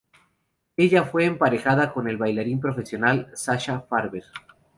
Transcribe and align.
Ella 0.77 1.03
fue 1.03 1.25
emparejada 1.25 1.93
con 1.93 2.07
el 2.07 2.17
bailarín 2.17 2.59
profesional 2.59 3.29
Sasha 3.35 3.81
Farber. 3.81 4.23